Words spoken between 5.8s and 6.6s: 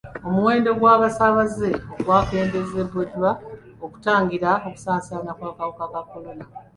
ka kolona.